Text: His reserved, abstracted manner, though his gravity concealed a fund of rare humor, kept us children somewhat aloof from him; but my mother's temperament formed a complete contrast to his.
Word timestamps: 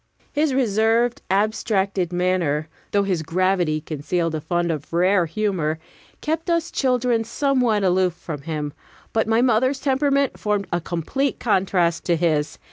His 0.33 0.51
reserved, 0.55 1.21
abstracted 1.29 2.11
manner, 2.11 2.67
though 2.89 3.03
his 3.03 3.21
gravity 3.21 3.79
concealed 3.81 4.33
a 4.33 4.41
fund 4.41 4.71
of 4.71 4.91
rare 4.91 5.27
humor, 5.27 5.77
kept 6.21 6.49
us 6.49 6.71
children 6.71 7.23
somewhat 7.23 7.83
aloof 7.83 8.13
from 8.13 8.41
him; 8.41 8.73
but 9.13 9.27
my 9.27 9.43
mother's 9.43 9.79
temperament 9.79 10.39
formed 10.39 10.65
a 10.73 10.81
complete 10.81 11.39
contrast 11.39 12.03
to 12.05 12.15
his. 12.15 12.57